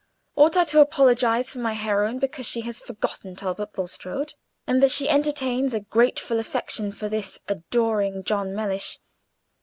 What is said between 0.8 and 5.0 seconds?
apologize for my heroine because she has forgotten Talbot Bulstrode, and that